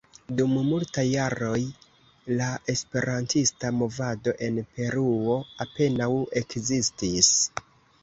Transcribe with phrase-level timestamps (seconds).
[0.37, 1.59] Dum multaj jaroj
[2.41, 5.39] la esperantista movado en Peruo
[5.69, 6.13] apenaŭ
[6.45, 7.35] ekzistis.